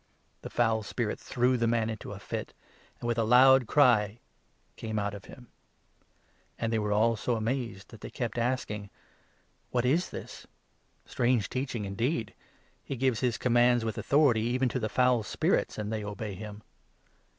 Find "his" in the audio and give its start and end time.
13.19-13.37